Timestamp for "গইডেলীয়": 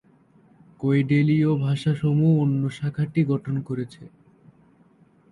0.79-1.51